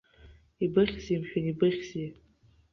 Ибыхьзеи, 0.65 1.19
мшәан, 1.21 1.45
ибыхьзеи! 1.51 2.09